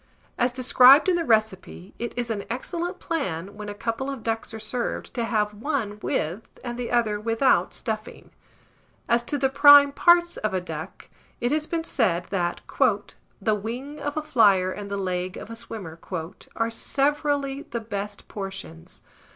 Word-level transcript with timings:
(As 0.35 0.51
described 0.51 1.07
in 1.09 1.15
the 1.15 1.23
recipe, 1.23 1.93
it 1.99 2.11
is 2.17 2.31
an 2.31 2.45
excellent 2.49 2.97
plan, 2.97 3.55
when 3.55 3.69
a 3.69 3.75
couple 3.75 4.09
of 4.09 4.23
ducks 4.23 4.51
are 4.51 4.57
served, 4.57 5.13
to 5.13 5.25
have 5.25 5.53
one 5.53 5.99
with, 6.01 6.41
and 6.63 6.75
the 6.75 6.89
other 6.89 7.19
without 7.19 7.71
stuffing.) 7.71 8.31
As 9.07 9.21
to 9.25 9.37
the 9.37 9.47
prime 9.47 9.91
parts 9.91 10.37
of 10.37 10.55
a 10.55 10.59
duck, 10.59 11.07
it 11.39 11.51
has 11.51 11.67
been 11.67 11.83
said 11.83 12.25
that 12.31 12.61
"the 13.39 13.53
wing 13.53 13.99
of 13.99 14.17
a 14.17 14.23
flier 14.23 14.71
and 14.71 14.89
the 14.89 14.97
leg 14.97 15.37
of 15.37 15.51
a 15.51 15.55
swimmer" 15.55 15.99
are 16.55 16.71
severally 16.71 17.61
the 17.69 17.79
best 17.79 18.27
portions. 18.27 19.03